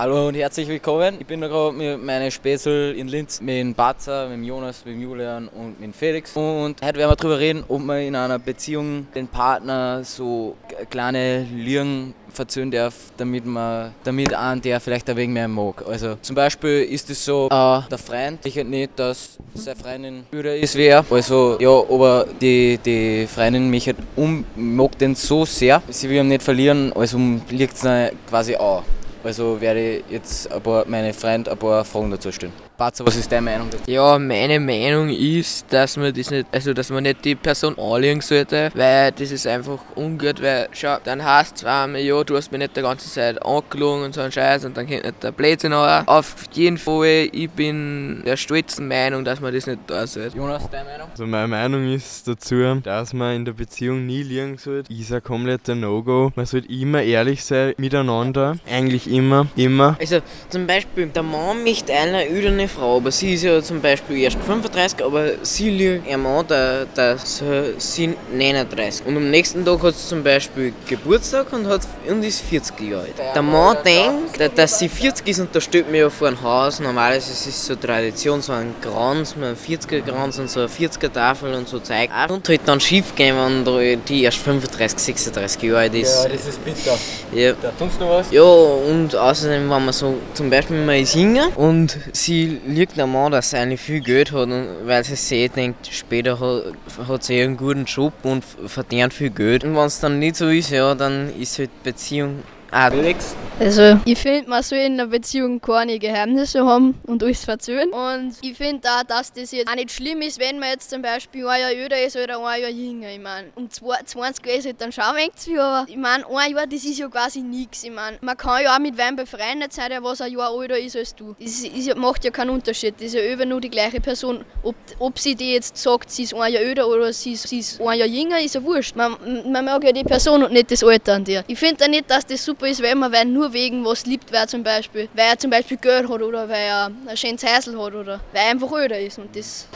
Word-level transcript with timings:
Hallo 0.00 0.28
und 0.28 0.34
herzlich 0.34 0.66
willkommen. 0.66 1.16
Ich 1.20 1.26
bin 1.26 1.42
da 1.42 1.48
gerade 1.48 1.76
mit 1.76 2.02
meinen 2.02 2.30
Späßel 2.30 2.94
in 2.96 3.08
Linz, 3.08 3.38
mit 3.38 3.56
dem 3.56 3.74
Batzer, 3.74 4.28
mit 4.28 4.38
dem 4.38 4.44
Jonas, 4.44 4.82
mit 4.82 4.94
dem 4.94 5.02
Julian 5.02 5.48
und 5.48 5.78
mit 5.78 5.88
dem 5.88 5.92
Felix. 5.92 6.34
Und 6.34 6.80
heute 6.82 6.98
werden 6.98 7.10
wir 7.10 7.16
darüber 7.16 7.38
reden, 7.38 7.64
ob 7.68 7.82
man 7.82 7.98
in 8.00 8.16
einer 8.16 8.38
Beziehung 8.38 9.08
den 9.14 9.28
Partner 9.28 10.02
so 10.02 10.56
kleine 10.88 11.46
Lügen 11.52 12.14
verzöhnen 12.30 12.70
darf, 12.70 12.94
damit 13.18 13.44
man 13.44 13.92
damit 14.02 14.32
an 14.32 14.62
der 14.62 14.80
vielleicht 14.80 15.10
ein 15.10 15.18
wenig 15.18 15.34
mehr 15.34 15.48
mag. 15.48 15.84
Also 15.86 16.14
zum 16.22 16.34
Beispiel 16.34 16.82
ist 16.84 17.10
es 17.10 17.22
so, 17.22 17.48
äh, 17.48 17.80
der 17.90 17.98
Freund 17.98 18.42
sichert 18.42 18.68
nicht, 18.68 18.98
dass 18.98 19.36
seine 19.52 19.76
Freundin 19.76 20.24
öder 20.32 20.56
ist 20.56 20.76
wie 20.76 20.86
er. 20.86 21.04
Also 21.10 21.58
ja, 21.60 21.68
aber 21.68 22.24
die, 22.40 22.78
die 22.82 23.26
Freundin 23.26 23.68
mich 23.68 23.86
halt 23.86 23.98
um, 24.16 24.46
mag 24.56 24.98
den 24.98 25.14
so 25.14 25.44
sehr, 25.44 25.82
sie 25.90 26.08
will 26.08 26.20
ihn 26.20 26.28
nicht 26.28 26.42
verlieren, 26.42 26.90
also 26.94 27.18
liegt 27.50 27.74
es 27.74 27.86
quasi 28.26 28.54
an. 28.54 28.82
Also 29.22 29.60
werde 29.60 29.98
ich 29.98 30.04
jetzt 30.10 30.50
ein 30.50 30.62
paar, 30.62 30.84
meine 30.86 31.12
Freunde 31.12 31.50
ein 31.50 31.58
paar 31.58 31.84
Fragen 31.84 32.10
dazu 32.10 32.32
stellen. 32.32 32.52
Batzer, 32.80 33.04
was 33.06 33.14
ist 33.14 33.30
deine 33.30 33.42
Meinung 33.42 33.68
dazu? 33.70 33.82
Ja, 33.86 34.18
meine 34.18 34.58
Meinung 34.58 35.10
ist, 35.10 35.70
dass 35.70 35.98
man 35.98 36.14
das 36.14 36.30
nicht, 36.30 36.46
also 36.50 36.72
dass 36.72 36.88
man 36.88 37.02
nicht 37.02 37.22
die 37.26 37.34
Person 37.34 37.78
anlegen 37.78 38.22
sollte, 38.22 38.70
weil 38.74 39.12
das 39.12 39.30
ist 39.30 39.46
einfach 39.46 39.80
ungut, 39.96 40.40
weil 40.40 40.66
schau, 40.72 40.96
dann 41.04 41.22
heißt 41.22 41.58
zwar 41.58 41.84
einmal, 41.84 42.00
ja, 42.00 42.24
du 42.24 42.38
hast 42.38 42.50
mich 42.50 42.58
nicht 42.58 42.74
die 42.74 42.80
ganze 42.80 43.10
Zeit 43.10 43.44
angelogen 43.44 44.04
und 44.04 44.14
so 44.14 44.22
ein 44.22 44.32
Scheiß 44.32 44.64
und 44.64 44.78
dann 44.78 44.86
kommt 44.88 45.04
nicht 45.04 45.22
der 45.22 45.30
Blödsinn 45.30 45.74
an. 45.74 46.08
Auf 46.08 46.34
jeden 46.52 46.78
Fall, 46.78 47.28
ich 47.32 47.50
bin 47.50 48.22
der 48.24 48.38
stolzen 48.38 48.88
Meinung, 48.88 49.26
dass 49.26 49.42
man 49.42 49.52
das 49.52 49.66
nicht 49.66 49.86
tun 49.86 50.06
sollte. 50.06 50.34
Jonas, 50.34 50.70
deine 50.70 50.88
Meinung? 50.88 51.08
Also 51.10 51.26
meine 51.26 51.48
Meinung 51.48 51.92
ist 51.92 52.28
dazu, 52.28 52.80
dass 52.82 53.12
man 53.12 53.36
in 53.36 53.44
der 53.44 53.52
Beziehung 53.52 54.06
nie 54.06 54.22
liegen 54.22 54.56
sollte. 54.56 54.90
Ist 54.90 55.12
ein 55.12 55.22
kompletter 55.22 55.74
No-Go. 55.74 56.32
Man 56.34 56.46
sollte 56.46 56.72
immer 56.72 57.02
ehrlich 57.02 57.44
sein 57.44 57.74
miteinander. 57.76 58.56
Eigentlich 58.66 59.06
immer, 59.12 59.48
immer. 59.54 59.98
Also 60.00 60.20
zum 60.48 60.66
Beispiel, 60.66 61.08
der 61.08 61.22
Mann 61.22 61.62
möchte 61.62 61.92
eine 61.92 62.26
öderne 62.26 62.69
Frau, 62.70 62.96
aber 62.96 63.10
sie 63.10 63.34
ist 63.34 63.42
ja 63.42 63.62
zum 63.62 63.80
Beispiel 63.80 64.18
erst 64.18 64.38
35, 64.38 65.04
aber 65.04 65.32
sie 65.42 65.70
lügt 65.70 66.08
ihr 66.08 66.18
Mann, 66.18 66.46
der, 66.46 66.86
der 66.86 67.18
sie 67.18 68.16
39. 68.32 69.06
Und 69.06 69.16
am 69.16 69.30
nächsten 69.30 69.64
Tag 69.64 69.82
hat 69.82 69.94
sie 69.94 70.08
zum 70.08 70.22
Beispiel 70.22 70.72
Geburtstag 70.88 71.52
und, 71.52 71.66
hat, 71.66 71.82
und 72.08 72.22
ist 72.24 72.40
40 72.42 72.80
Jahre 72.80 73.02
alt. 73.02 73.34
Der 73.34 73.42
Mann 73.42 73.76
denkt, 73.84 74.58
dass 74.58 74.78
sie 74.78 74.88
40 74.88 75.28
ist 75.28 75.40
und 75.40 75.54
da 75.54 75.60
steht 75.60 75.90
mir 75.90 75.98
ja 75.98 76.10
vor 76.10 76.28
ein 76.28 76.42
Haus. 76.42 76.80
Normalerweise 76.80 77.32
ist 77.32 77.46
es 77.46 77.66
so 77.66 77.74
Tradition, 77.74 78.40
so 78.40 78.52
ein 78.52 78.74
Kranz, 78.80 79.34
ein 79.36 79.56
40er 79.56 80.02
Kranz 80.02 80.38
und 80.38 80.50
so 80.50 80.60
eine 80.60 80.68
40er 80.68 81.12
Tafel 81.12 81.54
und 81.54 81.68
so 81.68 81.78
Zeug. 81.78 82.10
Und 82.28 82.48
halt 82.48 82.60
dann 82.64 82.80
schief 82.80 83.14
gehen, 83.14 83.36
wenn 83.36 84.04
die 84.04 84.22
erst 84.22 84.38
35, 84.38 84.98
36 84.98 85.62
Jahre 85.62 85.78
alt 85.78 85.94
ist. 85.94 86.24
Ja, 86.24 86.28
das 86.30 86.46
ist 86.46 86.64
bitter. 86.64 86.98
Ja. 87.32 87.52
Da 87.60 87.70
tust 87.78 88.00
du 88.00 88.04
noch 88.04 88.10
was? 88.12 88.30
Ja, 88.30 88.42
und 88.42 89.14
außerdem, 89.14 89.62
wenn 89.70 89.84
man 89.84 89.92
so, 89.92 90.14
zum 90.34 90.50
Beispiel, 90.50 90.84
man 90.84 90.96
ist 90.96 91.14
jünger 91.14 91.48
und 91.56 91.96
sie 92.12 92.59
liegt 92.66 92.96
Mann, 92.96 93.32
dass 93.32 93.50
sie 93.50 93.76
viel 93.76 94.00
Geld 94.00 94.32
hat, 94.32 94.48
weil 94.84 95.04
sie 95.04 95.16
sich 95.16 95.50
denkt, 95.50 95.88
später 95.90 96.38
hat, 96.38 97.08
hat 97.08 97.24
sie 97.24 97.40
einen 97.40 97.56
guten 97.56 97.84
Job 97.84 98.12
und 98.22 98.44
verdient 98.66 99.12
viel 99.12 99.30
Geld. 99.30 99.64
Und 99.64 99.76
wenn 99.76 99.86
es 99.86 100.00
dann 100.00 100.18
nicht 100.18 100.36
so 100.36 100.48
ist, 100.48 100.70
ja, 100.70 100.94
dann 100.94 101.34
ist 101.38 101.58
halt 101.58 101.82
Beziehung 101.82 102.42
auch 102.72 102.90
Felix? 102.90 103.34
Also, 103.60 104.00
ich 104.06 104.18
finde, 104.18 104.48
man 104.48 104.62
soll 104.62 104.78
in 104.78 104.94
einer 104.94 105.06
Beziehung 105.06 105.60
keine 105.60 105.98
Geheimnisse 105.98 106.64
haben 106.64 106.98
und 107.06 107.22
alles 107.22 107.44
verzögern. 107.44 107.90
Und 107.90 108.36
ich 108.40 108.56
finde 108.56 108.88
auch, 108.88 109.02
dass 109.02 109.34
das 109.34 109.52
jetzt 109.52 109.68
auch 109.68 109.74
nicht 109.74 109.92
schlimm 109.92 110.22
ist, 110.22 110.40
wenn 110.40 110.58
man 110.58 110.70
jetzt 110.70 110.88
zum 110.88 111.02
Beispiel 111.02 111.46
ein 111.46 111.60
Jahr 111.60 111.70
älter 111.70 112.02
ist 112.02 112.16
oder 112.16 112.38
ein 112.38 112.62
Jahr 112.62 112.70
jünger. 112.70 113.10
Ich 113.10 113.20
meine, 113.20 113.48
um 113.56 113.68
20 113.68 114.46
Jahre 114.46 114.58
ist 114.58 114.64
halt 114.64 114.80
dann 114.80 114.92
schon 114.92 115.04
wenig 115.14 115.34
zu 115.34 115.50
viel, 115.50 115.60
aber 115.60 115.86
ich 115.90 115.98
meine, 115.98 116.24
ein 116.26 116.54
Jahr, 116.54 116.66
das 116.66 116.84
ist 116.84 116.98
ja 116.98 117.08
quasi 117.08 117.42
nichts. 117.42 117.84
Ich 117.84 117.90
meine, 117.90 118.16
man 118.22 118.34
kann 118.34 118.62
ja 118.62 118.74
auch 118.74 118.80
mit 118.80 118.96
wem 118.96 119.14
befreundet 119.14 119.74
sein, 119.74 119.90
der 119.90 120.02
was 120.02 120.22
ein 120.22 120.32
Jahr 120.32 120.58
älter 120.58 120.78
ist 120.78 120.96
als 120.96 121.14
du. 121.14 121.36
Das 121.38 121.60
ist, 121.60 121.96
macht 121.96 122.24
ja 122.24 122.30
keinen 122.30 122.50
Unterschied. 122.50 122.94
Das 122.94 123.08
ist 123.08 123.14
ja 123.14 123.30
über 123.30 123.44
nur 123.44 123.60
die 123.60 123.70
gleiche 123.70 124.00
Person. 124.00 124.42
Ob, 124.62 124.74
ob 124.98 125.18
sie 125.18 125.34
die 125.34 125.52
jetzt 125.52 125.76
sagt, 125.76 126.10
sie 126.10 126.22
ist 126.22 126.32
ein 126.32 126.50
Jahr 126.50 126.62
älter 126.62 126.88
oder 126.88 127.12
sie 127.12 127.32
ist, 127.32 127.46
sie 127.46 127.58
ist 127.58 127.78
ein 127.78 127.98
Jahr 127.98 128.08
jünger, 128.08 128.40
ist 128.40 128.54
ja 128.54 128.62
wurscht. 128.62 128.96
Man, 128.96 129.16
man 129.52 129.66
mag 129.66 129.84
ja 129.84 129.92
die 129.92 130.04
Person 130.04 130.44
und 130.44 130.54
nicht 130.54 130.70
das 130.70 130.82
Alter 130.82 131.14
an 131.14 131.24
dir. 131.24 131.44
Ich 131.46 131.58
finde 131.58 131.84
auch 131.84 131.88
nicht, 131.88 132.10
dass 132.10 132.24
das 132.24 132.42
super 132.42 132.59
ist, 132.66 132.82
wenn 132.82 132.98
man 132.98 133.12
wer 133.12 133.24
nur 133.24 133.52
wegen 133.52 133.84
was 133.84 134.06
liebt, 134.06 134.32
wer 134.32 134.46
zum 134.46 134.62
Beispiel, 134.62 135.08
weil 135.14 135.28
er 135.30 135.38
zum 135.38 135.50
Beispiel 135.50 135.76
Geld 135.76 136.08
hat 136.08 136.22
oder 136.22 136.48
weil 136.48 136.66
er 136.66 136.90
ein 137.06 137.16
schönes 137.16 137.42
Häusl 137.42 137.78
hat 137.78 137.94
oder 137.94 138.20
weil 138.32 138.42
er 138.42 138.50
einfach 138.50 138.72
älter 138.78 138.98
ist 138.98 139.18
und 139.18 139.34
das 139.34 139.66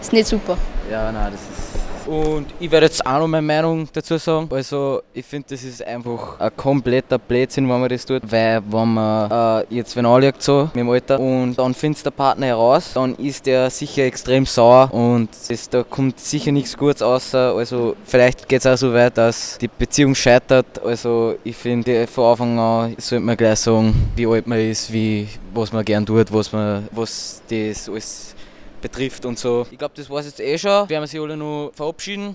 ist 0.00 0.12
nicht 0.12 0.26
super. 0.26 0.56
Ja, 0.90 1.10
nein, 1.12 1.32
das 1.32 1.40
ist. 1.40 1.75
Und 2.06 2.46
ich 2.60 2.70
werde 2.70 2.86
jetzt 2.86 3.04
auch 3.04 3.18
noch 3.18 3.26
meine 3.26 3.46
Meinung 3.46 3.88
dazu 3.92 4.16
sagen. 4.16 4.48
Also, 4.52 5.02
ich 5.12 5.26
finde, 5.26 5.48
das 5.50 5.64
ist 5.64 5.84
einfach 5.84 6.38
ein 6.38 6.56
kompletter 6.56 7.18
Blödsinn, 7.18 7.68
wenn 7.68 7.80
man 7.80 7.88
das 7.88 8.06
tut. 8.06 8.22
Weil, 8.30 8.62
wenn 8.70 8.94
man 8.94 9.30
äh, 9.30 9.74
jetzt 9.74 9.96
wenn 9.96 10.06
anliegt 10.06 10.42
so 10.42 10.70
mit 10.74 10.76
dem 10.76 10.90
Alter 10.90 11.18
und 11.18 11.56
dann 11.56 11.74
findet 11.74 12.04
der 12.04 12.12
Partner 12.12 12.46
heraus, 12.46 12.92
dann 12.94 13.16
ist 13.16 13.46
der 13.46 13.70
sicher 13.70 14.04
extrem 14.04 14.46
sauer 14.46 14.92
und 14.92 15.28
das, 15.48 15.68
da 15.68 15.82
kommt 15.82 16.20
sicher 16.20 16.52
nichts 16.52 16.76
Gutes 16.76 17.02
außer. 17.02 17.54
Also, 17.56 17.96
vielleicht 18.04 18.48
geht 18.48 18.60
es 18.60 18.66
auch 18.66 18.76
so 18.76 18.92
weit, 18.92 19.18
dass 19.18 19.58
die 19.58 19.68
Beziehung 19.68 20.14
scheitert. 20.14 20.66
Also, 20.84 21.34
ich 21.42 21.56
finde, 21.56 22.06
von 22.06 22.30
Anfang 22.30 22.58
an 22.58 22.96
sollte 22.98 23.24
man 23.24 23.36
gleich 23.36 23.58
sagen, 23.58 24.10
wie 24.14 24.26
alt 24.26 24.46
man 24.46 24.60
ist, 24.60 24.92
wie, 24.92 25.28
was 25.52 25.72
man 25.72 25.84
gern 25.84 26.06
tut, 26.06 26.32
was, 26.32 26.52
man, 26.52 26.86
was 26.92 27.42
das 27.48 27.88
alles 27.88 28.36
betrifft 28.88 29.24
und 29.24 29.38
so. 29.38 29.66
Ich 29.70 29.78
glaube, 29.78 29.94
das 29.96 30.08
war 30.08 30.20
es 30.20 30.26
jetzt 30.26 30.40
eh 30.40 30.56
schon. 30.58 30.88
Wir 30.88 30.90
werden 30.90 31.06
sich 31.06 31.20
alle 31.20 31.36
noch 31.36 31.70
verabschieden. 31.74 32.34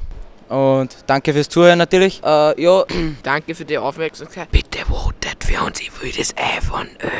Und 0.49 0.97
danke 1.07 1.31
fürs 1.33 1.47
Zuhören 1.47 1.77
natürlich. 1.77 2.21
Äh, 2.23 2.61
ja, 2.61 2.83
Danke 3.23 3.55
für 3.55 3.63
die 3.63 3.77
Aufmerksamkeit. 3.77 4.51
Bitte 4.51 4.79
votet 4.85 5.41
für 5.43 5.63
uns, 5.63 5.79
ich 5.79 5.91
will 6.01 6.11
das 6.17 6.35
iPhone 6.35 6.89
11 6.99 7.11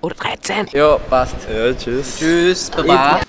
oder 0.00 0.14
13. 0.14 0.68
ja, 0.72 0.96
passt. 0.96 1.36
Ja, 1.54 1.74
tschüss. 1.74 2.18
Tschüss, 2.18 2.70
Baba. 2.70 3.20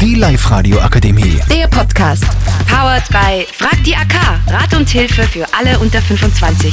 Die 0.00 0.14
Live-Radio 0.14 0.78
Akademie. 0.78 1.40
Der 1.50 1.66
Podcast. 1.66 2.24
Powered 2.68 3.08
by 3.08 3.44
Frag 3.52 3.82
die 3.82 3.96
AK. 3.96 4.40
Rat 4.46 4.76
und 4.76 4.88
Hilfe 4.88 5.24
für 5.24 5.44
alle 5.52 5.76
unter 5.80 6.00
25. 6.00 6.72